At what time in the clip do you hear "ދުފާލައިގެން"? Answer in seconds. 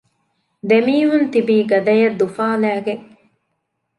2.19-3.03